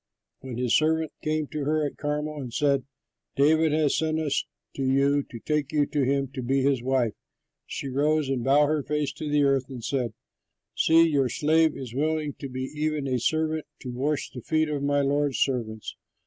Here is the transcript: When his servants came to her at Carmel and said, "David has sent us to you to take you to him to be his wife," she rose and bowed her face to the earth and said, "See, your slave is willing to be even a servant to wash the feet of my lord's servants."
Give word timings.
When 0.39 0.57
his 0.57 0.75
servants 0.75 1.13
came 1.21 1.45
to 1.49 1.59
her 1.63 1.85
at 1.85 1.95
Carmel 1.97 2.41
and 2.41 2.51
said, 2.51 2.85
"David 3.35 3.71
has 3.71 3.95
sent 3.99 4.19
us 4.19 4.45
to 4.75 4.81
you 4.83 5.21
to 5.29 5.37
take 5.37 5.71
you 5.71 5.85
to 5.85 6.03
him 6.03 6.27
to 6.29 6.41
be 6.41 6.63
his 6.63 6.81
wife," 6.81 7.13
she 7.67 7.87
rose 7.87 8.27
and 8.27 8.43
bowed 8.43 8.65
her 8.65 8.81
face 8.81 9.13
to 9.13 9.29
the 9.29 9.43
earth 9.43 9.69
and 9.69 9.83
said, 9.83 10.13
"See, 10.75 11.03
your 11.07 11.29
slave 11.29 11.77
is 11.77 11.93
willing 11.93 12.33
to 12.39 12.49
be 12.49 12.63
even 12.63 13.05
a 13.07 13.19
servant 13.19 13.67
to 13.81 13.91
wash 13.91 14.31
the 14.31 14.41
feet 14.41 14.69
of 14.69 14.81
my 14.81 15.01
lord's 15.01 15.37
servants." 15.37 15.95